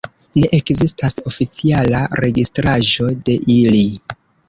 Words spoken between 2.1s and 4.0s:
registraĵo de ili.